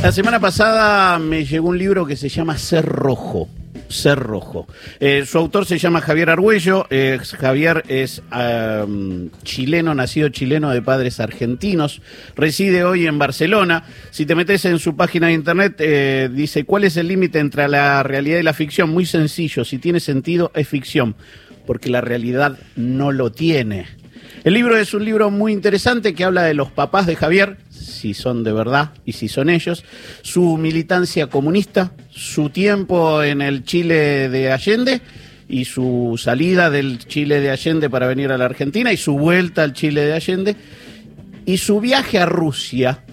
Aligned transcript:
La 0.00 0.12
semana 0.12 0.38
pasada 0.38 1.18
me 1.18 1.44
llegó 1.44 1.68
un 1.68 1.76
libro 1.76 2.06
que 2.06 2.14
se 2.14 2.28
llama 2.28 2.56
Ser 2.56 2.84
Rojo. 2.86 3.48
Ser 3.88 4.16
Rojo. 4.16 4.68
Eh, 5.00 5.24
su 5.26 5.38
autor 5.38 5.66
se 5.66 5.76
llama 5.76 6.00
Javier 6.00 6.30
Argüello. 6.30 6.86
Javier 7.38 7.82
es 7.88 8.22
chileno, 9.42 9.94
nacido 9.94 10.28
chileno 10.28 10.70
de 10.70 10.82
padres 10.82 11.18
argentinos. 11.18 12.00
Reside 12.36 12.84
hoy 12.84 13.08
en 13.08 13.18
Barcelona. 13.18 13.84
Si 14.10 14.24
te 14.24 14.36
metes 14.36 14.64
en 14.66 14.78
su 14.78 14.96
página 14.96 15.26
de 15.26 15.32
internet, 15.32 15.74
eh, 15.80 16.30
dice: 16.32 16.64
¿Cuál 16.64 16.84
es 16.84 16.96
el 16.96 17.08
límite 17.08 17.40
entre 17.40 17.66
la 17.66 18.04
realidad 18.04 18.38
y 18.38 18.44
la 18.44 18.54
ficción? 18.54 18.90
Muy 18.90 19.04
sencillo. 19.04 19.64
Si 19.64 19.78
tiene 19.78 19.98
sentido, 19.98 20.52
es 20.54 20.68
ficción. 20.68 21.16
Porque 21.66 21.90
la 21.90 22.00
realidad 22.00 22.56
no 22.76 23.10
lo 23.10 23.32
tiene. 23.32 23.97
El 24.44 24.54
libro 24.54 24.76
es 24.76 24.94
un 24.94 25.04
libro 25.04 25.30
muy 25.30 25.52
interesante 25.52 26.14
que 26.14 26.24
habla 26.24 26.42
de 26.42 26.54
los 26.54 26.70
papás 26.70 27.06
de 27.06 27.16
Javier, 27.16 27.58
si 27.70 28.14
son 28.14 28.44
de 28.44 28.52
verdad 28.52 28.92
y 29.04 29.12
si 29.12 29.28
son 29.28 29.50
ellos, 29.50 29.84
su 30.22 30.56
militancia 30.56 31.26
comunista, 31.26 31.92
su 32.10 32.50
tiempo 32.50 33.22
en 33.22 33.42
el 33.42 33.64
Chile 33.64 34.28
de 34.28 34.52
Allende 34.52 35.00
y 35.48 35.64
su 35.64 36.14
salida 36.22 36.70
del 36.70 36.98
Chile 36.98 37.40
de 37.40 37.50
Allende 37.50 37.90
para 37.90 38.06
venir 38.06 38.30
a 38.30 38.38
la 38.38 38.44
Argentina 38.44 38.92
y 38.92 38.96
su 38.96 39.18
vuelta 39.18 39.62
al 39.62 39.72
Chile 39.72 40.02
de 40.02 40.12
Allende 40.12 40.56
y 41.46 41.58
su 41.58 41.80
viaje 41.80 42.18
a 42.18 42.26
Rusia, 42.26 43.04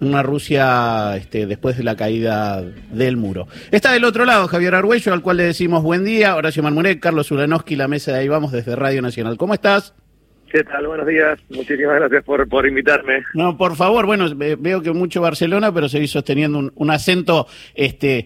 una 0.00 0.22
Rusia 0.22 1.16
este, 1.16 1.46
después 1.46 1.76
de 1.76 1.84
la 1.84 1.96
caída 1.96 2.62
del 2.92 3.16
muro. 3.16 3.48
Está 3.70 3.92
del 3.92 4.04
otro 4.04 4.24
lado 4.24 4.48
Javier 4.48 4.74
Argüello, 4.74 5.12
al 5.12 5.22
cual 5.22 5.38
le 5.38 5.44
decimos 5.44 5.82
buen 5.82 6.04
día, 6.04 6.36
Horacio 6.36 6.62
Marmurek, 6.62 7.00
Carlos 7.00 7.30
Ulanowski, 7.30 7.76
la 7.76 7.88
mesa 7.88 8.12
de 8.12 8.18
ahí 8.18 8.28
vamos 8.28 8.52
desde 8.52 8.76
Radio 8.76 9.00
Nacional. 9.02 9.36
¿Cómo 9.36 9.54
estás? 9.54 9.94
¿Qué 10.56 10.64
tal? 10.64 10.86
Buenos 10.86 11.06
días. 11.06 11.38
Muchísimas 11.50 11.96
gracias 11.96 12.24
por, 12.24 12.48
por 12.48 12.66
invitarme. 12.66 13.22
No, 13.34 13.58
por 13.58 13.76
favor. 13.76 14.06
Bueno, 14.06 14.24
veo 14.34 14.80
que 14.80 14.90
mucho 14.90 15.20
Barcelona, 15.20 15.70
pero 15.70 15.86
seguís 15.86 16.10
sosteniendo 16.12 16.58
un, 16.58 16.72
un 16.76 16.90
acento, 16.90 17.46
este, 17.74 18.24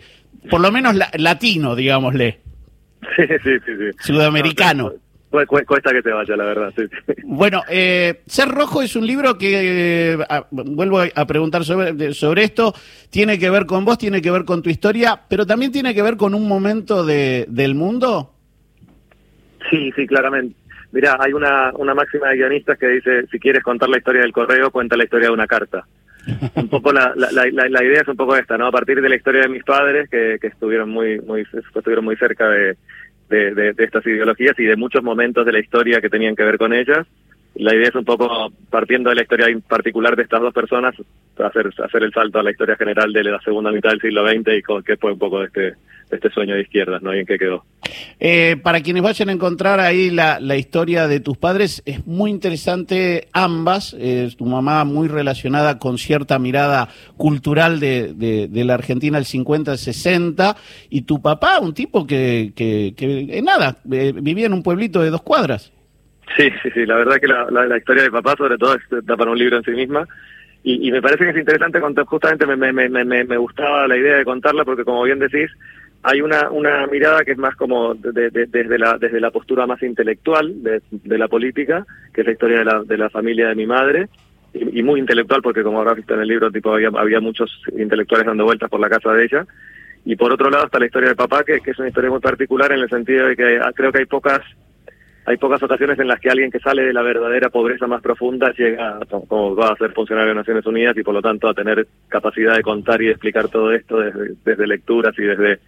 por 0.49 0.61
lo 0.61 0.71
menos 0.71 0.95
latino, 1.19 1.75
digámosle. 1.75 2.39
Sí, 3.17 3.23
sí, 3.27 3.59
sí. 3.67 3.73
sí. 3.77 3.97
Sudamericano. 3.99 4.93
No, 5.33 5.47
cuesta 5.47 5.91
que 5.91 6.03
te 6.03 6.13
vaya, 6.13 6.37
la 6.37 6.45
verdad. 6.45 6.73
Sí, 6.77 6.85
Bueno, 7.25 7.63
eh, 7.69 8.21
Ser 8.27 8.49
Rojo 8.49 8.83
es 8.83 8.95
un 8.95 9.07
libro 9.07 9.39
que, 9.39 10.13
eh, 10.13 10.19
vuelvo 10.51 11.01
a 11.01 11.27
preguntar 11.27 11.65
sobre, 11.65 12.13
sobre 12.13 12.45
esto, 12.45 12.75
tiene 13.09 13.39
que 13.39 13.49
ver 13.49 13.65
con 13.65 13.85
vos, 13.85 13.97
tiene 13.97 14.21
que 14.21 14.31
ver 14.31 14.45
con 14.45 14.63
tu 14.63 14.69
historia, 14.69 15.19
pero 15.29 15.47
también 15.47 15.73
tiene 15.73 15.95
que 15.95 16.03
ver 16.03 16.17
con 16.17 16.35
un 16.35 16.47
momento 16.47 17.05
de, 17.05 17.47
del 17.49 17.75
mundo. 17.75 18.35
Sí, 19.71 19.91
sí, 19.97 20.07
claramente. 20.07 20.60
Mira, 20.93 21.17
hay 21.21 21.33
una, 21.33 21.73
una 21.75 21.95
máxima 21.95 22.29
de 22.29 22.37
guionistas 22.37 22.79
que 22.79 22.89
dice, 22.89 23.27
si 23.29 23.39
quieres 23.39 23.63
contar 23.63 23.89
la 23.89 23.99
historia 23.99 24.23
del 24.23 24.33
correo, 24.33 24.71
cuenta 24.71 24.97
la 24.97 25.05
historia 25.05 25.29
de 25.29 25.35
una 25.35 25.47
carta. 25.47 25.85
un 26.55 26.69
poco 26.69 26.93
la, 26.93 27.15
la, 27.17 27.31
la, 27.31 27.85
idea 27.85 28.03
es 28.03 28.09
un 28.09 28.17
poco 28.17 28.37
esta, 28.37 28.59
¿no? 28.59 28.67
A 28.67 28.73
partir 28.73 29.01
de 29.01 29.09
la 29.09 29.17
historia 29.17 29.43
de 29.43 29.49
mis 29.49 29.65
padres, 29.65 30.09
que, 30.11 30.39
que 30.41 30.49
estuvieron 30.49 30.91
muy 30.91 31.19
muy 31.21 31.47
estuvieron 31.75 32.05
muy 32.05 32.17
cerca 32.17 32.49
de, 32.49 32.77
de, 33.31 33.55
de, 33.55 33.85
estas 33.85 34.05
ideologías 34.07 34.59
y 34.59 34.65
de 34.65 34.77
muchos 34.77 35.03
momentos 35.03 35.47
de 35.47 35.53
la 35.53 35.61
historia 35.61 36.01
que 36.01 36.11
tenían 36.11 36.37
que 36.37 36.45
ver 36.45 36.59
con 36.59 36.75
ellas, 36.75 37.07
la 37.55 37.75
idea 37.75 37.89
es 37.89 37.95
un 37.95 38.05
poco, 38.05 38.53
partiendo 38.71 39.11
de 39.11 39.17
la 39.17 39.23
historia 39.23 39.47
en 39.49 39.61
particular 39.63 40.17
de 40.17 40.23
estas 40.23 40.41
dos 40.41 40.55
personas, 40.55 40.95
hacer, 41.39 41.71
hacer 41.85 42.03
el 42.03 42.13
salto 42.13 42.39
a 42.39 42.43
la 42.43 42.51
historia 42.51 42.77
general 42.77 43.13
de 43.13 43.25
la 43.25 43.41
segunda 43.41 43.73
mitad 43.73 43.91
del 43.91 44.01
siglo 44.01 44.29
XX 44.29 44.59
y 44.59 44.63
con, 44.63 44.83
qué 44.83 44.97
fue 44.97 45.13
un 45.13 45.19
poco 45.19 45.41
de 45.41 45.47
este, 45.47 45.75
este 46.17 46.31
sueño 46.31 46.55
de 46.55 46.63
izquierdas, 46.63 47.03
¿no? 47.03 47.15
Y 47.15 47.21
en 47.21 47.27
qué 47.27 47.39
quedó. 47.39 47.65
Eh, 48.19 48.57
para 48.63 48.81
quienes 48.81 49.03
vayan 49.03 49.29
a 49.29 49.33
encontrar 49.33 49.81
ahí 49.81 50.11
la, 50.11 50.39
la, 50.41 50.57
historia 50.57 51.09
de 51.09 51.21
tus 51.21 51.37
padres, 51.39 51.83
es 51.87 52.07
muy 52.07 52.31
interesante 52.31 53.29
ambas. 53.33 53.97
Eh, 53.99 54.31
tu 54.37 54.45
mamá 54.47 54.85
muy 54.85 55.09
relacionada 55.09 55.79
con 55.79 55.99
cierta 55.99 56.39
mirada 56.39 56.89
cultural 57.17 57.81
de, 57.81 58.15
de, 58.15 58.49
de 58.49 58.65
la 58.65 58.75
Argentina 58.75 59.19
del 59.19 59.27
50-60 59.27 60.57
y 60.91 61.03
tu 61.03 61.21
papá, 61.21 61.59
un 61.61 61.75
tipo 61.75 62.07
que, 62.07 62.53
que, 62.55 62.95
que 62.97 63.39
eh, 63.39 63.43
nada, 63.43 63.77
eh, 63.91 64.13
vivía 64.15 64.47
en 64.47 64.53
un 64.53 64.63
pueblito 64.63 65.03
de 65.03 65.11
dos 65.11 65.23
cuadras. 65.23 65.73
Sí, 66.37 66.49
sí, 66.63 66.71
sí, 66.73 66.87
la 66.87 66.97
verdad 66.97 67.17
que 67.21 67.27
la, 67.27 67.51
la, 67.51 67.67
la 67.67 67.79
historia 67.79 68.05
de 68.05 68.11
papá 68.11 68.35
sobre 68.37 68.57
todo 68.57 68.77
está 68.77 69.17
para 69.17 69.31
un 69.31 69.39
libro 69.39 69.57
en 69.57 69.65
sí 69.65 69.73
misma 69.73 70.07
y, 70.63 70.89
y 70.89 70.93
me 70.93 71.01
parece 71.01 71.25
que 71.25 71.31
es 71.31 71.37
interesante 71.37 71.81
contar, 71.81 72.05
justamente 72.05 72.47
me, 72.47 72.57
me, 72.57 72.73
me, 72.73 72.89
me, 72.89 73.25
me 73.25 73.37
gustaba 73.37 73.89
la 73.89 73.97
idea 73.97 74.17
de 74.17 74.25
contarla 74.25 74.65
porque 74.65 74.85
como 74.85 75.03
bien 75.05 75.19
decís, 75.19 75.51
hay 76.03 76.21
una, 76.23 76.51
una 76.51 76.87
mirada 76.87 77.25
que 77.25 77.33
es 77.33 77.39
más 77.39 77.55
como 77.57 77.95
de, 77.95 78.31
de, 78.31 78.47
desde, 78.47 78.79
la, 78.79 78.97
desde 78.99 79.21
la 79.21 79.31
postura 79.31 79.67
más 79.67 79.83
intelectual 79.83 80.63
de, 80.63 81.19
la 81.19 81.29
política, 81.29 81.85
que 82.15 82.23
es 82.23 82.27
la 82.27 82.33
historia 82.33 82.59
de 82.61 82.65
la, 82.65 82.83
de 82.83 82.97
la 82.97 83.11
familia 83.11 83.49
de 83.49 83.55
mi 83.55 83.67
madre, 83.67 84.09
y, 84.53 84.83
muy 84.83 84.99
intelectual 84.99 85.43
porque 85.43 85.63
como 85.63 85.79
habrás 85.79 85.97
visto 85.97 86.15
en 86.15 86.21
el 86.21 86.29
libro, 86.29 86.51
tipo 86.51 86.73
había, 86.73 86.89
había 86.97 87.21
muchos 87.21 87.51
intelectuales 87.77 88.27
dando 88.27 88.45
vueltas 88.45 88.71
por 88.71 88.81
la 88.81 88.89
casa 88.89 89.13
de 89.13 89.25
ella, 89.25 89.47
y 90.05 90.17
por 90.17 90.33
otro 90.33 90.49
lado 90.49 90.65
está 90.65 90.79
la 90.79 90.87
historia 90.87 91.11
de 91.11 91.17
papá, 91.17 91.45
que, 91.45 91.61
que 91.61 91.73
es 91.73 91.79
una 91.79 91.89
historia 91.89 92.11
muy 92.11 92.21
particular 92.21 92.73
en 92.73 92.81
el 92.81 92.89
sentido 92.89 93.27
de 93.27 93.37
que 93.37 93.61
creo 93.75 93.93
que 93.93 93.99
hay 93.99 94.07
pocas 94.07 94.41
hay 95.27 95.37
pocas 95.37 95.63
ocasiones 95.63 95.99
en 95.99 96.09
las 96.09 96.19
que 96.19 96.31
alguien 96.31 96.51
que 96.51 96.59
sale 96.59 96.83
de 96.83 96.93
la 96.93 97.03
verdadera 97.03 97.51
pobreza 97.51 97.87
más 97.87 98.01
profunda 98.03 98.53
llega 98.57 98.99
como 99.29 99.55
va 99.55 99.69
a 99.69 99.77
ser 99.77 99.93
funcionario 99.93 100.31
de 100.31 100.37
Naciones 100.37 100.67
Unidas 100.67 100.97
y 100.97 101.03
por 101.03 101.15
lo 101.15 101.21
tanto 101.23 101.47
a 101.49 101.55
tener 101.55 101.87
capacidad 102.09 102.57
de 102.57 102.63
contar 102.63 103.01
y 103.03 103.07
de 103.07 103.13
explicar 103.13 103.49
todo 103.49 103.71
esto 103.73 103.99
desde 103.99 104.67
lecturas 104.67 105.15
y 105.19 105.23
desde 105.23 105.61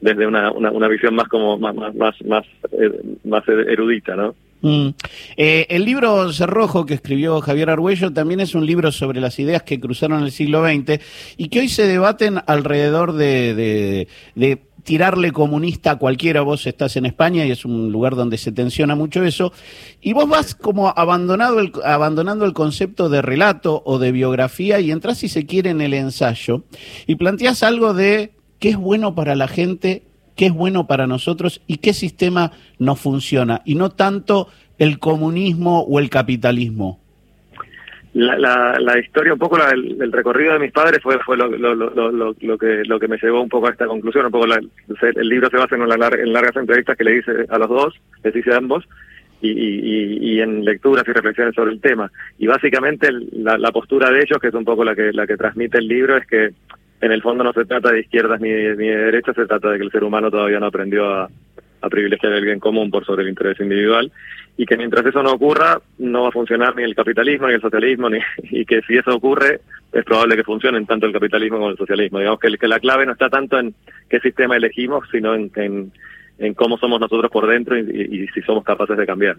desde 0.00 0.26
una, 0.26 0.52
una, 0.52 0.88
visión 0.88 1.14
más 1.14 1.28
como 1.28 1.58
más 1.58 1.74
más 1.74 1.94
más 1.94 2.14
más, 2.24 2.44
eh, 2.72 2.90
más 3.24 3.42
erudita, 3.48 4.14
¿no? 4.14 4.34
Mm. 4.62 4.88
Eh, 5.36 5.66
el 5.68 5.84
libro 5.84 6.32
Cerrojo 6.32 6.86
que 6.86 6.94
escribió 6.94 7.40
Javier 7.40 7.70
Argüello 7.70 8.12
también 8.12 8.40
es 8.40 8.54
un 8.54 8.64
libro 8.64 8.90
sobre 8.90 9.20
las 9.20 9.38
ideas 9.38 9.62
que 9.62 9.78
cruzaron 9.78 10.22
el 10.22 10.32
siglo 10.32 10.64
XX 10.64 11.00
y 11.36 11.48
que 11.48 11.60
hoy 11.60 11.68
se 11.68 11.86
debaten 11.86 12.40
alrededor 12.46 13.12
de, 13.12 13.54
de, 13.54 14.08
de 14.34 14.62
tirarle 14.86 15.32
comunista 15.32 15.90
a 15.90 15.98
cualquiera, 15.98 16.40
vos 16.42 16.66
estás 16.66 16.96
en 16.96 17.06
España 17.06 17.44
y 17.44 17.50
es 17.50 17.64
un 17.64 17.90
lugar 17.90 18.14
donde 18.14 18.38
se 18.38 18.52
tensiona 18.52 18.94
mucho 18.94 19.24
eso, 19.24 19.52
y 20.00 20.12
vos 20.12 20.28
vas 20.28 20.54
como 20.54 20.88
abandonado 20.96 21.58
el, 21.58 21.72
abandonando 21.84 22.44
el 22.44 22.52
concepto 22.52 23.08
de 23.08 23.20
relato 23.20 23.82
o 23.84 23.98
de 23.98 24.12
biografía 24.12 24.78
y 24.78 24.92
entras, 24.92 25.18
si 25.18 25.28
se 25.28 25.44
quiere, 25.44 25.70
en 25.70 25.80
el 25.80 25.92
ensayo 25.92 26.62
y 27.06 27.16
planteas 27.16 27.64
algo 27.64 27.94
de 27.94 28.35
qué 28.58 28.70
es 28.70 28.76
bueno 28.76 29.14
para 29.14 29.34
la 29.34 29.48
gente, 29.48 30.02
qué 30.36 30.46
es 30.46 30.52
bueno 30.52 30.86
para 30.86 31.06
nosotros 31.06 31.62
y 31.66 31.78
qué 31.78 31.92
sistema 31.92 32.52
nos 32.78 33.00
funciona, 33.00 33.62
y 33.64 33.74
no 33.74 33.90
tanto 33.90 34.48
el 34.78 34.98
comunismo 34.98 35.80
o 35.80 35.98
el 35.98 36.10
capitalismo 36.10 37.00
la, 38.16 38.38
la, 38.38 38.78
la 38.80 38.98
historia, 38.98 39.34
un 39.34 39.38
poco 39.38 39.58
la, 39.58 39.70
el, 39.72 40.10
recorrido 40.10 40.54
de 40.54 40.58
mis 40.58 40.72
padres 40.72 41.02
fue 41.02 41.36
lo, 41.36 41.50
que 42.58 42.82
lo 42.86 42.98
que 42.98 43.08
me 43.08 43.18
llevó 43.18 43.42
un 43.42 43.48
poco 43.50 43.66
a 43.66 43.72
esta 43.72 43.86
conclusión. 43.86 44.24
Un 44.24 44.32
poco 44.32 44.46
el 44.46 45.28
libro 45.28 45.50
se 45.50 45.58
basa 45.58 45.74
en, 45.74 45.82
una 45.82 45.98
lar, 45.98 46.18
en 46.18 46.32
largas 46.32 46.56
entrevistas 46.56 46.96
que 46.96 47.04
le 47.04 47.18
hice 47.18 47.32
a 47.50 47.58
los 47.58 47.68
dos, 47.68 47.94
les 48.24 48.34
hice 48.34 48.54
a 48.54 48.56
ambos, 48.56 48.88
y, 49.42 49.50
y, 49.50 50.18
y 50.32 50.40
en 50.40 50.64
lecturas 50.64 51.04
y 51.06 51.12
reflexiones 51.12 51.54
sobre 51.54 51.72
el 51.72 51.80
tema. 51.82 52.10
Y 52.38 52.46
básicamente 52.46 53.10
la, 53.32 53.58
la 53.58 53.70
postura 53.70 54.10
de 54.10 54.20
ellos, 54.20 54.38
que 54.40 54.48
es 54.48 54.54
un 54.54 54.64
poco 54.64 54.82
la 54.82 54.94
que 54.94 55.12
la 55.12 55.26
que 55.26 55.36
transmite 55.36 55.76
el 55.76 55.86
libro, 55.86 56.16
es 56.16 56.26
que 56.26 56.54
en 57.00 57.12
el 57.12 57.22
fondo 57.22 57.44
no 57.44 57.52
se 57.52 57.64
trata 57.64 57.92
de 57.92 58.00
izquierdas 58.00 58.40
ni 58.40 58.50
de, 58.50 58.76
ni 58.76 58.88
de 58.88 58.96
derechas, 58.96 59.36
se 59.36 59.46
trata 59.46 59.70
de 59.70 59.78
que 59.78 59.84
el 59.84 59.90
ser 59.90 60.04
humano 60.04 60.30
todavía 60.30 60.60
no 60.60 60.66
aprendió 60.66 61.12
a, 61.12 61.28
privilegiar 61.88 62.32
el 62.32 62.44
bien 62.44 62.58
común 62.58 62.90
por 62.90 63.04
sobre 63.04 63.22
el 63.22 63.28
interés 63.28 63.60
individual 63.60 64.10
y 64.56 64.66
que 64.66 64.76
mientras 64.76 65.06
eso 65.06 65.22
no 65.22 65.34
ocurra 65.34 65.80
no 65.98 66.22
va 66.22 66.30
a 66.30 66.32
funcionar 66.32 66.74
ni 66.74 66.82
el 66.82 66.96
capitalismo 66.96 67.46
ni 67.46 67.54
el 67.54 67.60
socialismo 67.60 68.10
ni, 68.10 68.18
y 68.50 68.64
que 68.64 68.80
si 68.82 68.96
eso 68.96 69.14
ocurre 69.14 69.60
es 69.92 70.04
probable 70.04 70.34
que 70.34 70.42
funcionen 70.42 70.84
tanto 70.84 71.06
el 71.06 71.12
capitalismo 71.12 71.58
como 71.58 71.70
el 71.70 71.76
socialismo. 71.76 72.18
Digamos 72.18 72.40
que, 72.40 72.66
la 72.66 72.80
clave 72.80 73.06
no 73.06 73.12
está 73.12 73.30
tanto 73.30 73.60
en 73.60 73.72
qué 74.10 74.18
sistema 74.18 74.56
elegimos 74.56 75.06
sino 75.12 75.32
en, 75.36 75.92
cómo 76.56 76.76
somos 76.76 76.98
nosotros 76.98 77.30
por 77.30 77.46
dentro 77.46 77.78
y 77.78 78.26
si 78.34 78.42
somos 78.42 78.64
capaces 78.64 78.96
de 78.96 79.06
cambiar. 79.06 79.36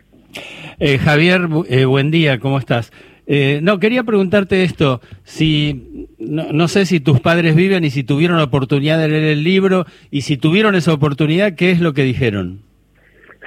Eh, 0.80 0.98
Javier 1.00 1.42
eh, 1.68 1.84
buen 1.84 2.12
día 2.12 2.40
cómo 2.40 2.60
estás 2.60 2.94
eh, 3.30 3.60
no, 3.62 3.78
quería 3.78 4.04
preguntarte 4.04 4.64
esto, 4.64 5.02
si 5.26 6.08
no, 6.18 6.54
no, 6.54 6.70
sé 6.70 6.86
si 6.86 7.02
tus 7.02 7.20
padres 7.20 7.56
viven 7.56 7.84
y 7.84 7.90
si 7.90 8.06
tuvieron 8.06 8.38
la 8.38 8.46
oportunidad 8.46 8.98
de 8.98 9.10
leer 9.10 9.26
el 9.26 9.44
libro 9.44 9.86
y 10.10 10.22
si 10.22 10.38
tuvieron 10.38 10.76
esa 10.76 10.94
oportunidad, 10.94 11.56
¿qué 11.56 11.72
es 11.72 11.82
lo 11.82 11.94
que 11.94 12.04
dijeron? 12.04 12.62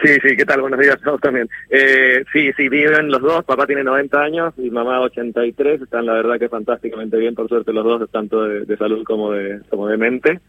Sí, 0.02 0.14
sí, 0.22 0.36
¿qué 0.36 0.44
tal? 0.44 0.60
Buenos 0.60 0.80
días 0.80 0.96
a 0.96 1.04
todos 1.04 1.20
también. 1.22 1.48
Eh, 1.70 2.24
sí, 2.30 2.52
sí, 2.58 2.68
viven 2.68 3.10
los 3.10 3.22
dos, 3.22 3.42
papá 3.44 3.66
tiene 3.66 3.82
90 3.82 4.22
años 4.22 4.54
y 4.58 4.70
mamá 4.70 5.00
83, 5.00 5.80
están 5.80 6.04
la 6.04 6.12
verdad 6.12 6.38
que 6.38 6.50
fantásticamente 6.50 7.16
bien, 7.16 7.34
por 7.34 7.48
suerte 7.48 7.72
los 7.72 7.84
dos, 7.84 8.10
tanto 8.10 8.44
de, 8.44 8.76
salud 8.76 9.02
como 9.04 9.32
de, 9.32 9.60
como 9.70 9.88
de 9.88 9.96
mente. 9.96 10.40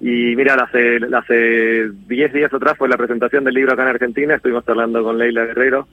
Y 0.00 0.36
mira, 0.36 0.54
hace, 0.54 1.00
hace 1.16 1.90
10 2.06 2.32
días 2.32 2.54
atrás 2.54 2.78
fue 2.78 2.88
la 2.88 2.96
presentación 2.96 3.42
del 3.42 3.54
libro 3.54 3.72
acá 3.72 3.82
en 3.82 3.88
Argentina, 3.88 4.36
estuvimos 4.36 4.68
hablando 4.68 5.02
con 5.02 5.18
Leila 5.18 5.46
Guerrero 5.46 5.88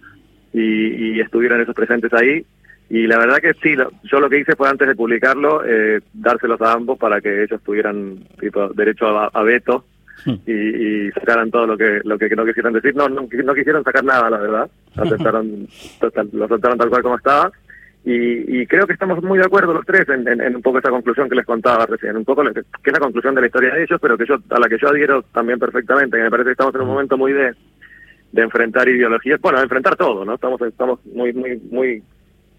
y, 0.53 1.15
y 1.15 1.19
estuvieron 1.19 1.61
esos 1.61 1.73
presentes 1.73 2.13
ahí 2.13 2.45
y 2.89 3.07
la 3.07 3.17
verdad 3.17 3.37
que 3.37 3.53
sí, 3.55 3.75
lo, 3.75 3.91
yo 4.03 4.19
lo 4.19 4.29
que 4.29 4.39
hice 4.39 4.55
fue 4.55 4.69
antes 4.69 4.87
de 4.87 4.95
publicarlo, 4.95 5.63
eh, 5.65 6.01
dárselos 6.13 6.61
a 6.61 6.73
ambos 6.73 6.97
para 6.99 7.19
que 7.19 7.43
ellos 7.43 7.61
tuvieran 7.63 8.19
tipo 8.39 8.69
derecho 8.69 9.07
a, 9.07 9.29
a 9.33 9.43
veto 9.43 9.85
y, 10.25 10.51
y, 10.51 11.11
sacaran 11.11 11.51
todo 11.51 11.67
lo 11.67 11.77
que 11.77 12.01
lo 12.03 12.17
que 12.17 12.29
no 12.35 12.45
quisieran 12.45 12.73
decir. 12.73 12.95
No, 12.95 13.09
no, 13.09 13.27
no 13.31 13.53
quisieron 13.53 13.83
sacar 13.83 14.03
nada, 14.03 14.29
la 14.29 14.37
verdad. 14.37 14.69
Aceptaron, 14.95 15.67
lo 16.31 16.45
aceptaron 16.45 16.77
tal 16.77 16.89
cual 16.89 17.03
como 17.03 17.17
estaba. 17.17 17.51
Y, 18.07 18.67
creo 18.67 18.85
que 18.85 18.93
estamos 18.93 19.23
muy 19.23 19.39
de 19.39 19.45
acuerdo 19.45 19.73
los 19.73 19.85
tres 19.85 20.07
en, 20.09 20.55
un 20.55 20.61
poco 20.61 20.77
esa 20.77 20.91
conclusión 20.91 21.27
que 21.27 21.33
les 21.33 21.45
contaba 21.45 21.87
recién, 21.87 22.15
un 22.15 22.23
poco 22.23 22.43
que, 22.43 22.59
es 22.59 22.93
la 22.93 22.99
conclusión 22.99 23.33
de 23.33 23.41
la 23.41 23.47
historia 23.47 23.73
de 23.73 23.81
ellos, 23.81 23.99
pero 23.99 24.15
que 24.15 24.27
yo 24.27 24.35
a 24.51 24.59
la 24.59 24.69
que 24.69 24.77
yo 24.77 24.89
adhiero 24.89 25.23
también 25.33 25.57
perfectamente, 25.57 26.15
que 26.15 26.23
me 26.23 26.29
parece 26.29 26.49
que 26.49 26.51
estamos 26.51 26.75
en 26.75 26.81
un 26.81 26.87
momento 26.87 27.17
muy 27.17 27.33
de, 27.33 27.55
de 28.31 28.41
enfrentar 28.43 28.87
ideologías, 28.87 29.41
bueno, 29.41 29.57
de 29.57 29.63
enfrentar 29.63 29.95
todo, 29.95 30.23
¿no? 30.23 30.35
Estamos, 30.35 30.61
estamos 30.61 31.03
muy, 31.07 31.33
muy, 31.33 31.59
muy 31.71 32.03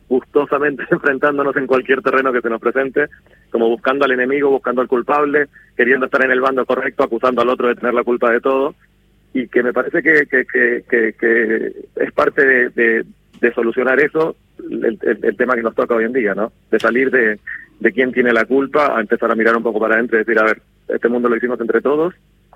gustosamente 0.09 0.85
enfrentándonos 0.91 1.57
en 1.57 1.67
cualquier 1.67 2.03
terreno 2.03 2.33
que 2.33 2.41
se 2.41 2.51
nos 2.51 2.61
presente, 2.61 3.07
como 3.51 3.69
buscando 3.69 4.05
al 4.05 4.13
enemigo, 4.13 4.51
buscando 4.51 4.81
al 4.81 4.89
culpable, 4.89 5.47
queriendo 5.77 6.07
estar 6.07 6.25
en 6.25 6.31
el 6.31 6.41
bando 6.41 6.65
correcto, 6.65 7.05
acusando 7.05 7.43
al 7.43 7.49
otro 7.49 7.69
de 7.69 7.77
tener 7.77 7.95
la 7.95 8.05
culpa 8.05 8.31
de 8.31 8.41
todo, 8.41 8.75
y 9.33 9.49
que 9.49 9.63
me 9.63 9.73
parece 9.73 10.03
que, 10.03 10.27
que, 10.27 10.47
que, 10.47 11.15
que, 11.19 11.73
es 11.97 12.13
parte 12.13 12.71
de, 12.71 13.05
de, 13.41 13.53
solucionar 13.55 14.01
eso 14.01 14.35
el, 14.59 15.37
tema 15.37 15.55
que 15.55 15.63
nos 15.63 15.75
toca 15.75 15.95
hoy 15.95 16.05
en 16.05 16.13
día, 16.13 16.35
¿no? 16.35 16.53
De 16.71 16.79
salir 16.79 17.11
de, 17.11 17.39
de 17.81 17.93
quién 17.93 18.13
tiene 18.13 18.33
la 18.33 18.47
culpa 18.47 18.97
a 18.97 19.01
empezar 19.01 19.31
a 19.31 19.35
mirar 19.35 19.57
un 19.57 19.63
poco 19.63 19.79
para 19.79 19.97
adentro 19.97 20.17
y 20.17 20.25
decir, 20.25 20.39
a 20.39 20.45
ver, 20.45 20.63
este 20.89 21.09
mundo 21.09 21.29
lo 21.29 21.37
hicimos 21.37 21.61
entre 21.61 21.83
todos, 21.83 22.15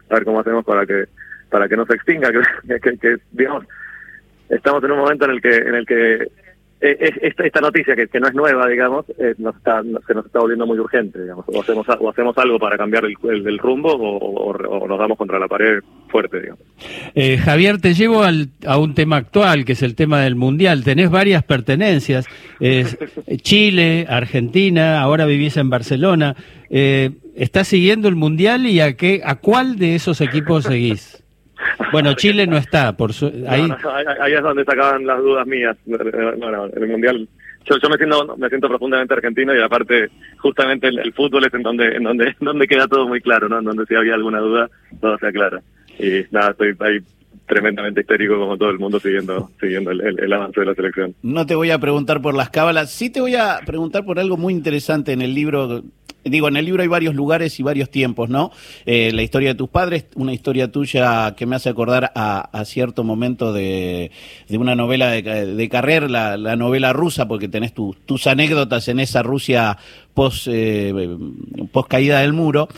a 0.08 0.14
ver 0.14 0.24
cómo 0.24 0.40
hacemos 0.40 0.64
para 0.64 0.86
que 0.86 1.04
para 1.50 1.68
que 1.68 1.76
no 1.76 1.84
se 1.84 1.94
extinga, 1.94 2.30
que, 2.82 2.96
que, 2.96 3.16
digamos, 3.32 3.66
estamos 4.48 4.82
en 4.84 4.92
un 4.92 4.98
momento 4.98 5.24
en 5.26 5.32
el 5.32 5.42
que 5.42 5.56
en 5.56 5.74
el 5.74 5.84
que 5.84 6.30
eh, 6.80 7.12
esta, 7.22 7.44
esta 7.44 7.60
noticia 7.60 7.94
que, 7.94 8.08
que 8.08 8.20
no 8.20 8.28
es 8.28 8.34
nueva, 8.34 8.66
digamos, 8.66 9.04
eh, 9.18 9.34
nos 9.38 9.54
está, 9.56 9.82
se 10.06 10.14
nos 10.14 10.24
está 10.26 10.38
volviendo 10.38 10.66
muy 10.66 10.78
urgente, 10.78 11.20
digamos, 11.20 11.44
o 11.48 11.60
hacemos, 11.60 11.86
o 11.88 12.08
hacemos 12.08 12.36
algo 12.38 12.58
para 12.58 12.78
cambiar 12.78 13.04
el, 13.04 13.16
el, 13.46 13.58
rumbo 13.58 13.92
o, 13.92 14.86
nos 14.88 14.98
damos 14.98 15.18
contra 15.18 15.38
la 15.38 15.46
pared 15.46 15.80
fuerte, 16.08 16.40
digamos. 16.40 16.60
Eh, 17.14 17.36
Javier, 17.38 17.80
te 17.80 17.94
llevo 17.94 18.22
al, 18.22 18.48
a 18.66 18.78
un 18.78 18.94
tema 18.94 19.16
actual, 19.16 19.64
que 19.64 19.72
es 19.72 19.82
el 19.82 19.94
tema 19.94 20.20
del 20.22 20.36
Mundial. 20.36 20.82
Tenés 20.82 21.10
varias 21.10 21.42
pertenencias, 21.44 22.26
Chile, 23.42 24.06
Argentina, 24.08 25.00
ahora 25.00 25.26
vivís 25.26 25.56
en 25.56 25.70
Barcelona. 25.70 26.34
Eh, 26.70 27.10
¿Estás 27.34 27.68
siguiendo 27.68 28.08
el 28.08 28.16
Mundial 28.16 28.66
y 28.66 28.80
a, 28.80 28.96
qué, 28.96 29.22
a 29.24 29.36
cuál 29.36 29.76
de 29.76 29.94
esos 29.94 30.20
equipos 30.20 30.64
seguís? 30.64 31.22
Bueno, 31.92 32.14
Chile 32.14 32.46
no 32.46 32.56
está, 32.56 32.96
por 32.96 33.10
ahí... 33.48 33.68
ahí 34.20 34.32
es 34.32 34.42
donde 34.42 34.64
sacaban 34.64 35.06
las 35.06 35.18
dudas 35.18 35.46
mías. 35.46 35.76
Bueno, 35.86 36.66
en 36.66 36.82
el 36.82 36.88
Mundial 36.88 37.28
yo, 37.68 37.76
yo 37.78 37.88
me 37.88 37.96
siento 37.96 38.36
me 38.36 38.48
siento 38.48 38.68
profundamente 38.68 39.14
argentino 39.14 39.54
y 39.54 39.60
aparte 39.60 40.08
justamente 40.38 40.88
el, 40.88 41.12
fútbol 41.12 41.44
es 41.44 41.54
en 41.54 41.62
donde 41.62 41.96
en 41.96 42.02
donde 42.02 42.34
donde 42.40 42.66
queda 42.66 42.86
todo 42.86 43.06
muy 43.06 43.20
claro, 43.20 43.48
¿no? 43.48 43.58
En 43.58 43.64
donde 43.64 43.86
si 43.86 43.94
había 43.94 44.14
alguna 44.14 44.40
duda 44.40 44.70
todo 45.00 45.18
se 45.18 45.26
aclara. 45.26 45.60
Y 45.98 46.24
nada, 46.30 46.52
estoy 46.52 46.74
ahí 46.80 46.98
tremendamente 47.46 48.00
histérico 48.00 48.38
como 48.38 48.56
todo 48.56 48.70
el 48.70 48.78
mundo 48.78 48.98
siguiendo 49.00 49.50
siguiendo 49.60 49.90
el, 49.90 50.18
el, 50.18 50.32
avance 50.32 50.60
de 50.60 50.66
la 50.66 50.74
selección. 50.74 51.14
No 51.22 51.44
te 51.46 51.54
voy 51.54 51.70
a 51.70 51.78
preguntar 51.78 52.22
por 52.22 52.34
las 52.34 52.50
cábalas, 52.50 52.90
sí 52.92 53.10
te 53.10 53.20
voy 53.20 53.34
a 53.34 53.58
preguntar 53.66 54.04
por 54.04 54.18
algo 54.18 54.36
muy 54.36 54.54
interesante 54.54 55.12
en 55.12 55.20
el 55.20 55.34
libro 55.34 55.82
digo, 56.24 56.48
en 56.48 56.56
el 56.56 56.64
libro 56.64 56.82
hay 56.82 56.88
varios 56.88 57.14
lugares 57.14 57.58
y 57.60 57.62
varios 57.62 57.90
tiempos, 57.90 58.28
¿no? 58.28 58.50
Eh, 58.86 59.12
la 59.12 59.22
historia 59.22 59.50
de 59.50 59.54
tus 59.54 59.68
padres, 59.68 60.06
una 60.14 60.32
historia 60.32 60.70
tuya 60.70 61.34
que 61.36 61.46
me 61.46 61.56
hace 61.56 61.68
acordar 61.68 62.12
a, 62.14 62.64
cierto 62.64 63.04
momento 63.04 63.52
de, 63.52 64.10
una 64.50 64.74
novela 64.74 65.10
de, 65.10 65.22
de 65.22 65.68
Carrer, 65.68 66.10
la, 66.10 66.36
novela 66.56 66.92
rusa, 66.92 67.26
porque 67.26 67.48
tenés 67.48 67.72
tus 67.72 68.26
anécdotas 68.26 68.88
en 68.88 69.00
esa 69.00 69.22
Rusia 69.22 69.78
post, 70.14 70.48
eh, 70.50 70.92
caída 71.88 72.20
del 72.20 72.32
muro, 72.32 72.68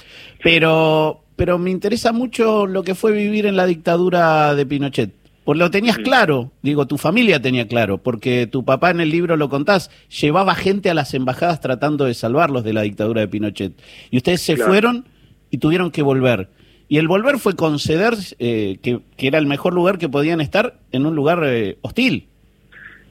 pero, 0.43 1.23
pero 1.37 1.59
me 1.59 1.71
interesa 1.71 2.13
mucho 2.13 2.67
lo 2.67 2.83
que 2.83 2.95
fue 2.95 3.13
vivir 3.13 3.47
en 3.47 3.57
la 3.57 3.67
dictadura 3.67 4.55
de 4.55 4.67
Pinochet. 4.67 5.22
Pues 5.45 5.59
lo 5.59 5.71
tenías 5.71 5.99
claro, 5.99 6.53
digo, 6.63 6.87
tu 6.87 6.99
familia 6.99 7.43
tenía 7.43 7.67
claro, 7.67 7.99
porque 7.99 8.47
tu 8.47 8.65
papá 8.65 8.91
en 8.91 9.01
el 9.01 9.11
libro 9.11 9.37
lo 9.37 9.49
contás, 9.49 9.91
llevaba 10.09 10.55
gente 10.55 10.89
a 10.89 10.95
las 10.95 11.15
embajadas 11.15 11.61
tratando 11.61 12.05
de 12.05 12.15
salvarlos 12.15 12.63
de 12.63 12.73
la 12.73 12.83
dictadura 12.83 13.23
de 13.23 13.29
Pinochet. 13.29 13.73
Y 14.11 14.19
ustedes 14.19 14.41
se 14.41 14.57
fueron 14.57 15.05
y 15.51 15.59
tuvieron 15.59 15.91
que 15.91 16.03
volver. 16.03 16.49
Y 16.89 16.99
el 16.99 17.09
volver 17.09 17.39
fue 17.39 17.57
conceder 17.57 18.15
eh, 18.39 18.79
que, 18.83 19.01
era 19.19 19.39
el 19.39 19.47
mejor 19.47 19.75
lugar 19.75 19.99
que 19.99 20.09
podían 20.09 20.41
estar 20.41 20.75
en 20.93 21.07
un 21.07 21.17
lugar 21.17 21.43
eh, 21.45 21.77
hostil. 21.81 22.29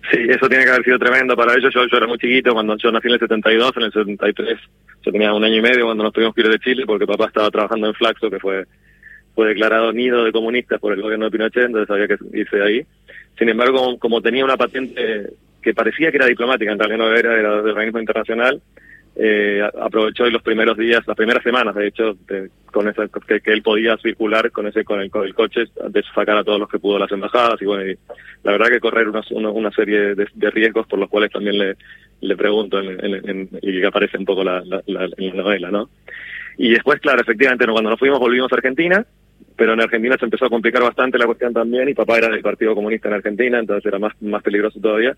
Sí, 0.09 0.19
eso 0.29 0.47
tiene 0.47 0.63
que 0.63 0.69
haber 0.71 0.83
sido 0.83 0.99
tremendo 0.99 1.35
para 1.35 1.53
ellos. 1.53 1.73
Yo, 1.73 1.85
yo 1.85 1.97
era 1.97 2.07
muy 2.07 2.17
chiquito 2.17 2.53
cuando 2.53 2.77
yo 2.77 2.91
nací 2.91 3.07
en 3.07 3.13
el 3.13 3.19
72, 3.19 3.71
en 3.75 3.83
el 3.83 3.91
73 3.91 4.59
yo 5.03 5.11
tenía 5.11 5.33
un 5.33 5.43
año 5.43 5.55
y 5.55 5.61
medio 5.61 5.85
cuando 5.85 6.03
nos 6.03 6.13
tuvimos 6.13 6.35
que 6.35 6.41
ir 6.41 6.49
de 6.49 6.59
Chile 6.59 6.83
porque 6.85 7.07
papá 7.07 7.25
estaba 7.25 7.49
trabajando 7.49 7.87
en 7.87 7.93
Flaxo, 7.95 8.29
que 8.29 8.39
fue 8.39 8.65
fue 9.41 9.47
declarado 9.47 9.91
nido 9.91 10.23
de 10.23 10.31
comunistas 10.31 10.79
por 10.79 10.93
el 10.93 11.01
gobierno 11.01 11.25
de 11.25 11.31
Pinochet, 11.31 11.63
entonces 11.63 11.89
había 11.89 12.07
que 12.07 12.17
irse 12.31 12.57
de 12.57 12.63
ahí. 12.63 12.85
Sin 13.39 13.49
embargo, 13.49 13.97
como, 13.97 14.21
tenía 14.21 14.45
una 14.45 14.55
patente 14.55 15.29
que 15.63 15.73
parecía 15.73 16.11
que 16.11 16.17
era 16.17 16.27
diplomática, 16.27 16.71
en 16.71 16.77
realidad 16.77 16.99
no 16.99 17.11
era, 17.11 17.39
era 17.39 17.61
de 17.63 17.71
organismo 17.71 17.99
internacional, 17.99 18.61
eh, 19.15 19.67
aprovechó 19.81 20.29
los 20.29 20.43
primeros 20.43 20.77
días, 20.77 21.01
las 21.07 21.17
primeras 21.17 21.41
semanas, 21.41 21.73
de 21.73 21.87
hecho, 21.87 22.15
con 22.67 22.87
esa, 22.87 23.07
que, 23.07 23.41
él 23.45 23.63
podía 23.63 23.97
circular 23.97 24.51
con 24.51 24.67
ese 24.67 24.83
con 24.83 25.01
el, 25.01 25.09
con 25.09 25.25
el 25.25 25.33
coche, 25.33 25.61
de 25.89 26.03
sacar 26.13 26.37
a 26.37 26.43
todos 26.43 26.59
los 26.59 26.69
que 26.69 26.77
pudo 26.77 26.99
las 26.99 27.11
embajadas 27.11 27.59
y 27.63 27.65
bueno, 27.65 27.99
la 28.43 28.51
verdad 28.51 28.67
que 28.67 28.79
correr 28.79 29.07
una, 29.09 29.71
serie 29.71 30.13
de, 30.13 30.51
riesgos 30.51 30.85
por 30.85 30.99
los 30.99 31.09
cuales 31.09 31.31
también 31.31 31.57
le, 31.57 31.77
le 32.21 32.37
pregunto 32.37 32.79
en, 32.79 33.49
y 33.59 33.81
que 33.81 33.87
aparece 33.87 34.19
un 34.19 34.25
poco 34.25 34.43
la, 34.43 34.61
en 34.85 34.93
la 35.35 35.43
novela, 35.43 35.71
¿no? 35.71 35.89
Y 36.57 36.69
después, 36.69 36.99
claro, 36.99 37.21
efectivamente, 37.21 37.65
cuando 37.65 37.89
nos 37.89 37.97
fuimos 37.97 38.19
volvimos 38.19 38.51
a 38.51 38.55
Argentina, 38.55 39.03
pero 39.61 39.73
en 39.73 39.81
Argentina 39.81 40.17
se 40.17 40.25
empezó 40.25 40.45
a 40.45 40.49
complicar 40.49 40.81
bastante 40.81 41.19
la 41.19 41.27
cuestión 41.27 41.53
también 41.53 41.87
y 41.87 41.93
papá 41.93 42.17
era 42.17 42.29
del 42.29 42.41
Partido 42.41 42.73
Comunista 42.73 43.09
en 43.09 43.13
Argentina, 43.13 43.59
entonces 43.59 43.85
era 43.85 43.99
más, 43.99 44.19
más 44.19 44.41
peligroso 44.41 44.79
todavía. 44.79 45.15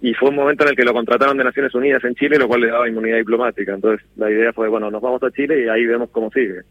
Y 0.00 0.14
fue 0.14 0.30
un 0.30 0.36
momento 0.36 0.64
en 0.64 0.70
el 0.70 0.76
que 0.76 0.84
lo 0.84 0.94
contrataron 0.94 1.36
de 1.36 1.44
Naciones 1.44 1.74
Unidas 1.74 2.02
en 2.04 2.14
Chile, 2.14 2.38
lo 2.38 2.48
cual 2.48 2.62
le 2.62 2.68
daba 2.68 2.88
inmunidad 2.88 3.18
diplomática. 3.18 3.74
Entonces 3.74 4.06
la 4.16 4.30
idea 4.30 4.50
fue, 4.54 4.70
bueno, 4.70 4.90
nos 4.90 5.02
vamos 5.02 5.22
a 5.22 5.30
Chile 5.30 5.66
y 5.66 5.68
ahí 5.68 5.84
vemos 5.84 6.08
cómo 6.08 6.30
sigue. 6.30 6.62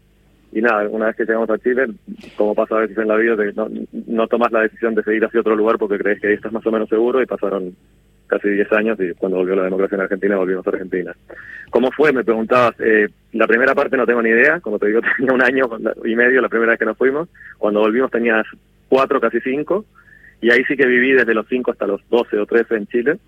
Y 0.50 0.62
nada, 0.62 0.88
una 0.88 1.06
vez 1.06 1.14
que 1.14 1.24
llegamos 1.24 1.48
a 1.48 1.58
Chile, 1.58 1.86
como 2.34 2.56
pasa 2.56 2.74
a 2.74 2.80
veces 2.80 2.98
en 2.98 3.06
la 3.06 3.14
vida, 3.14 3.36
no, 3.54 3.68
no 4.08 4.26
tomas 4.26 4.50
la 4.50 4.62
decisión 4.62 4.96
de 4.96 5.04
seguir 5.04 5.24
hacia 5.24 5.42
otro 5.42 5.54
lugar 5.54 5.78
porque 5.78 5.98
crees 5.98 6.20
que 6.20 6.26
ahí 6.26 6.34
estás 6.34 6.52
más 6.52 6.66
o 6.66 6.72
menos 6.72 6.88
seguro 6.88 7.22
y 7.22 7.26
pasaron 7.26 7.76
casi 8.32 8.48
10 8.48 8.72
años 8.72 8.98
y 8.98 9.12
cuando 9.12 9.36
volvió 9.36 9.54
la 9.54 9.64
democracia 9.64 9.96
en 9.96 10.00
Argentina 10.00 10.36
volvimos 10.36 10.66
a 10.66 10.70
Argentina. 10.70 11.14
¿Cómo 11.68 11.90
fue? 11.92 12.12
Me 12.12 12.24
preguntabas. 12.24 12.74
Eh, 12.80 13.08
la 13.32 13.46
primera 13.46 13.74
parte 13.74 13.96
no 13.98 14.06
tengo 14.06 14.22
ni 14.22 14.30
idea, 14.30 14.58
como 14.60 14.78
te 14.78 14.86
digo, 14.86 15.00
tenía 15.16 15.34
un 15.34 15.42
año 15.42 15.68
y 16.04 16.16
medio 16.16 16.40
la 16.40 16.48
primera 16.48 16.70
vez 16.70 16.78
que 16.78 16.86
nos 16.86 16.96
fuimos. 16.96 17.28
Cuando 17.58 17.80
volvimos 17.80 18.10
tenía 18.10 18.42
cuatro, 18.88 19.20
casi 19.20 19.38
cinco, 19.40 19.84
y 20.40 20.50
ahí 20.50 20.64
sí 20.64 20.76
que 20.76 20.86
viví 20.86 21.12
desde 21.12 21.34
los 21.34 21.46
cinco 21.46 21.72
hasta 21.72 21.86
los 21.86 22.00
12 22.08 22.38
o 22.38 22.46
13 22.46 22.74
en 22.74 22.86
Chile. 22.86 23.18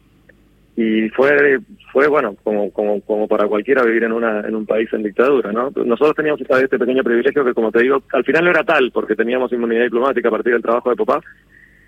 Y 0.76 1.10
fue, 1.10 1.60
fue 1.92 2.08
bueno, 2.08 2.34
como, 2.42 2.72
como, 2.72 3.00
como 3.02 3.28
para 3.28 3.46
cualquiera 3.46 3.84
vivir 3.84 4.04
en, 4.04 4.12
una, 4.12 4.40
en 4.40 4.56
un 4.56 4.64
país 4.64 4.88
en 4.92 5.02
dictadura, 5.02 5.52
¿no? 5.52 5.70
Nosotros 5.84 6.16
teníamos 6.16 6.40
este 6.40 6.78
pequeño 6.78 7.04
privilegio 7.04 7.44
que, 7.44 7.54
como 7.54 7.70
te 7.70 7.82
digo, 7.82 8.02
al 8.10 8.24
final 8.24 8.44
no 8.44 8.50
era 8.50 8.64
tal, 8.64 8.90
porque 8.90 9.14
teníamos 9.14 9.52
inmunidad 9.52 9.84
diplomática 9.84 10.28
a 10.28 10.32
partir 10.32 10.54
del 10.54 10.62
trabajo 10.62 10.90
de 10.90 10.96
papá, 10.96 11.20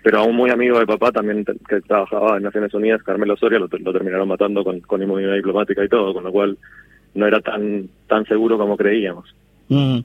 pero 0.07 0.19
a 0.19 0.23
un 0.23 0.37
muy 0.37 0.49
amigo 0.49 0.79
de 0.79 0.85
papá 0.85 1.11
también 1.11 1.43
que 1.67 1.81
trabajaba 1.81 2.37
en 2.37 2.43
Naciones 2.43 2.73
Unidas, 2.73 3.03
Carmelo 3.03 3.35
Soria, 3.35 3.59
lo, 3.59 3.67
terminaron 3.67 4.29
matando 4.29 4.63
con, 4.63 4.79
con, 4.79 5.03
inmunidad 5.03 5.33
diplomática 5.33 5.83
y 5.83 5.89
todo, 5.89 6.13
con 6.13 6.23
lo 6.23 6.31
cual 6.31 6.57
no 7.13 7.27
era 7.27 7.41
tan, 7.41 7.89
tan 8.07 8.25
seguro 8.25 8.57
como 8.57 8.77
creíamos. 8.77 9.35
Mm. 9.67 9.97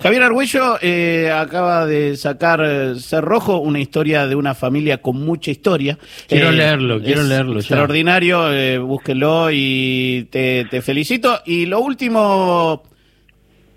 Javier 0.00 0.22
Argüello 0.22 0.78
eh, 0.80 1.30
acaba 1.30 1.84
de 1.84 2.16
sacar 2.16 2.62
eh, 2.64 2.94
Ser 2.94 3.22
Rojo, 3.22 3.58
una 3.58 3.80
historia 3.80 4.26
de 4.26 4.34
una 4.34 4.54
familia 4.54 5.02
con 5.02 5.20
mucha 5.20 5.50
historia. 5.50 5.98
Quiero 6.26 6.48
eh, 6.48 6.52
leerlo, 6.52 7.02
quiero 7.02 7.22
leerlo. 7.22 7.58
Extraordinario, 7.58 8.86
búsquelo 8.86 9.50
y 9.52 10.26
te, 10.30 10.66
te 10.70 10.80
felicito. 10.80 11.40
Y 11.44 11.66
lo 11.66 11.80
último, 11.80 12.82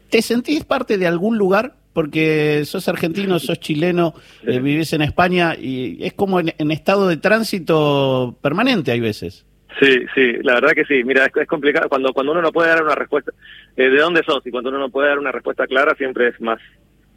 ¿te 0.09 0.21
sentís 0.21 0.63
parte 0.63 0.97
de 0.97 1.07
algún 1.07 1.37
lugar? 1.37 1.73
Porque 1.97 2.61
sos 2.65 2.87
argentino, 2.89 3.39
sos 3.39 3.59
chileno, 3.59 4.13
eh, 4.45 4.59
vivís 4.59 4.93
en 4.93 5.01
España 5.01 5.55
y 5.59 5.97
es 6.05 6.13
como 6.13 6.39
en, 6.39 6.69
estado 6.69 7.07
de 7.07 7.17
tránsito 7.17 8.37
permanente 8.39 8.91
hay 8.91 8.99
veces. 8.99 9.47
Sí, 9.79 10.05
sí, 10.13 10.33
la 10.43 10.53
verdad 10.53 10.73
que 10.73 10.85
sí. 10.85 11.03
Mira, 11.03 11.25
es, 11.25 11.47
complicado 11.47 11.89
cuando 11.89 12.13
cuando 12.13 12.33
uno 12.33 12.43
no 12.43 12.51
puede 12.51 12.69
dar 12.69 12.83
una 12.83 12.93
respuesta. 12.93 13.31
Eh, 13.75 13.89
¿De 13.89 13.97
dónde 13.99 14.21
sos? 14.23 14.45
Y 14.45 14.51
cuando 14.51 14.69
uno 14.69 14.77
no 14.77 14.91
puede 14.91 15.07
dar 15.07 15.17
una 15.17 15.31
respuesta 15.31 15.65
clara, 15.65 15.95
siempre 15.97 16.27
es 16.27 16.39
más 16.39 16.59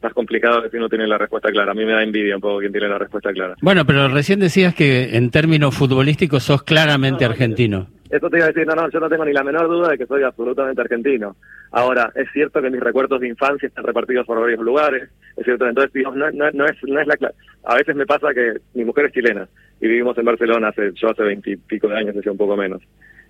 más 0.03 0.15
complicado 0.15 0.63
que 0.63 0.71
si 0.71 0.79
uno 0.79 0.89
tiene 0.89 1.07
la 1.07 1.19
respuesta 1.19 1.51
clara. 1.51 1.73
A 1.73 1.75
mí 1.75 1.85
me 1.85 1.93
da 1.93 2.03
envidia 2.03 2.37
un 2.37 2.41
poco 2.41 2.61
quien 2.61 2.73
tiene 2.73 2.89
la 2.89 2.97
respuesta 2.97 3.35
clara. 3.35 3.57
Bueno, 3.61 3.85
pero 3.85 4.09
recién 4.09 4.41
decías 4.41 4.75
que 4.75 5.15
en 5.15 5.31
términos 5.31 5.75
futbolísticos 5.75 6.43
sos 6.43 6.63
claramente 6.63 7.27
argentino. 7.27 7.89
Eso 8.11 8.29
te 8.29 8.39
iba 8.39 8.47
a 8.47 8.49
decir, 8.49 8.67
no, 8.67 8.75
no, 8.75 8.91
yo 8.91 8.99
no 8.99 9.09
tengo 9.09 9.25
ni 9.25 9.33
la 9.33 9.45
menor 9.45 9.69
duda 9.69 9.91
de 9.91 9.99
que 9.99 10.07
soy 10.07 10.25
absolutamente 10.25 10.81
argentino. 10.81 11.37
Ahora, 11.71 12.11
es 12.17 12.29
cierto 12.33 12.61
que 12.61 12.71
mis 12.71 12.81
recuerdos 12.81 13.21
de 13.21 13.29
infancia 13.29 13.69
están 13.69 13.85
repartidos 13.85 14.27
por 14.27 14.41
varios 14.41 14.61
lugares, 14.61 15.09
es 15.37 15.45
cierto, 15.45 15.69
entonces 15.69 15.93
no, 16.05 16.31
no, 16.33 16.51
no, 16.51 16.67
es, 16.67 16.77
no 16.83 17.01
es 17.01 17.07
la 17.07 17.17
A 17.65 17.77
veces 17.77 17.95
me 17.95 18.07
pasa 18.07 18.35
que 18.35 18.55
mi 18.75 18.85
mujer 18.85 19.07
es 19.07 19.13
chilena 19.13 19.49
y 19.81 19.87
vivimos 19.87 20.19
en 20.19 20.25
Barcelona 20.25 20.69
hace, 20.69 20.93
yo 20.95 21.11
hace 21.11 21.23
veintipico 21.23 21.87
de 21.87 21.99
años, 21.99 22.17
decía 22.17 22.33
un 22.33 22.39
poco 22.39 22.57
menos. 22.57 22.83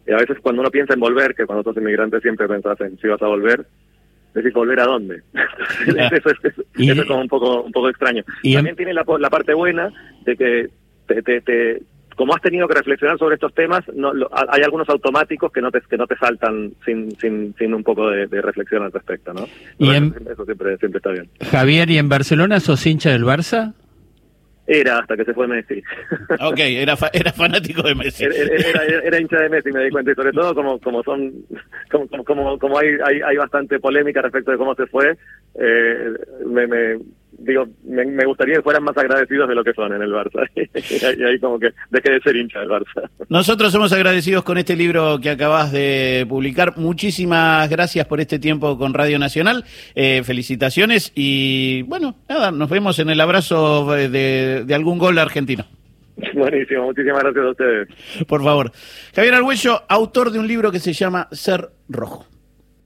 Y 0.07 0.13
a 0.13 0.17
veces 0.17 0.39
cuando 0.41 0.63
uno 0.63 0.71
piensa 0.71 0.95
en 0.95 1.01
volver, 1.01 1.35
que 1.35 1.45
cuando 1.45 1.63
sos 1.63 1.77
inmigrante 1.77 2.21
siempre 2.21 2.49
pensás 2.49 2.81
en 2.81 2.99
si 2.99 3.07
vas 3.07 3.21
a 3.21 3.27
volver, 3.27 3.67
decís 4.33 4.53
volver 4.55 4.81
a 4.81 4.85
dónde. 4.85 5.23
eso, 5.87 6.31
es, 6.43 7.07
como 7.07 7.21
un 7.21 7.29
poco, 7.29 7.63
un 7.63 7.73
poco 7.73 7.91
extraño. 7.91 8.25
También 8.55 8.77
tiene 8.77 8.95
la, 8.95 9.05
la 9.19 9.31
parte 9.31 9.53
buena 9.53 9.93
de 10.25 10.37
que 10.37 10.69
te, 11.07 11.23
te, 11.23 11.41
te 11.43 11.83
como 12.17 12.35
has 12.35 12.43
tenido 12.43 12.69
que 12.69 12.75
reflexionar 12.75 13.19
sobre 13.19 13.35
estos 13.35 13.55
temas, 13.55 13.83
no, 13.95 14.13
hay 14.49 14.63
algunos 14.63 14.89
automáticos 14.89 15.53
que 15.53 15.61
no 15.61 15.71
te, 15.71 15.81
que 15.81 15.97
no 15.97 16.07
te 16.07 16.17
saltan 16.17 16.73
sin, 16.85 17.11
sin, 17.19 17.55
sin 17.57 17.75
un 17.75 17.83
poco 17.83 18.11
de, 18.11 18.27
reflexión 18.27 18.83
al 18.83 18.93
respecto, 18.93 19.33
¿no? 19.33 19.47
Y 19.79 19.91
eso 19.91 20.45
siempre, 20.45 20.77
siempre 20.79 20.99
está 20.99 21.11
bien. 21.11 21.29
Javier, 21.51 21.91
¿y 21.91 21.99
en 21.99 22.09
Barcelona 22.09 22.61
sos 22.61 22.87
hincha 22.87 23.11
del 23.11 23.25
Barça? 23.25 23.75
Era 24.67 24.99
hasta 24.99 25.17
que 25.17 25.25
se 25.25 25.35
fue 25.35 25.49
Messi. 25.49 25.83
Ok, 26.41 26.59
era, 26.59 26.95
era 27.13 27.33
fanático 27.33 27.83
de 27.83 27.95
Messi. 27.97 28.25
Era, 28.25 29.21
hincha 29.21 29.41
de 29.41 29.49
Messi, 29.49 29.73
me 29.73 29.85
di 29.85 29.91
cuenta, 29.91 30.13
y 30.13 30.15
sobre 30.15 30.33
todo 30.33 30.55
como, 30.55 30.79
como 30.79 31.03
son, 31.03 31.33
como, 31.91 32.07
como, 32.25 32.59
como 32.59 32.79
hay, 32.79 32.89
hay, 33.05 33.21
hay 33.21 33.37
bastante 33.37 33.81
polémica 33.81 34.23
respecto 34.23 34.53
de 34.53 34.59
cómo 34.59 34.77
se 34.77 34.87
fue, 34.87 35.17
eh, 35.57 36.13
me, 36.47 36.69
me, 36.69 36.99
digo, 37.41 37.67
me, 37.85 38.25
gustaría 38.25 38.57
que 38.57 38.63
fueran 38.63 38.85
más 38.85 38.97
agradecidos 38.97 39.49
de 39.49 39.55
lo 39.55 39.65
que 39.65 39.73
son 39.73 39.93
en 39.93 40.03
el 40.03 40.13
Barça. 40.13 40.49
y 41.19 41.23
ahí 41.23 41.39
como 41.41 41.59
que 41.59 41.71
deje 41.91 42.13
de 42.13 42.21
ser 42.21 42.37
hincha 42.37 42.61
del 42.61 42.69
Barça. 42.69 43.09
Nosotros 43.29 43.73
somos 43.73 43.93
agradecidos 43.93 44.45
con 44.45 44.59
este 44.59 44.77
libro 44.77 45.19
que 45.21 45.31
acabas 45.31 45.73
de 45.73 46.27
publicar. 46.29 46.77
Muchísimas 46.77 47.69
gracias 47.69 48.07
por 48.07 48.21
este 48.21 48.39
tiempo 48.39 48.79
con 48.79 48.95
Radio 48.95 49.19
Nacional. 49.19 49.65
Eh, 49.95 50.23
felicitaciones 50.25 51.13
y 51.15 51.83
bueno, 51.83 52.17
nada, 52.29 52.51
nos 52.51 52.69
vemos 52.71 52.99
en 52.99 53.11
el 53.11 53.21
abrazo 53.21 53.91
de, 53.93 54.65
de 54.65 54.75
algún 54.75 54.99
gol 54.99 55.19
argentino. 55.19 55.65
Buenísimo, 56.35 56.85
muchísimas 56.85 57.23
gracias 57.23 57.45
a 57.45 57.51
ustedes. 57.51 57.89
Por 58.27 58.43
favor. 58.43 58.73
Javier 59.15 59.35
Arguello, 59.35 59.83
autor 59.89 60.31
de 60.31 60.39
un 60.39 60.47
libro 60.47 60.71
que 60.71 60.79
se 60.79 60.93
llama 60.93 61.29
Ser 61.33 61.71
Rojo. 61.89 62.30